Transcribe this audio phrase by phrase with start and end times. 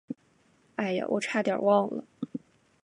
[0.77, 2.03] 哎呀，我差点忘了。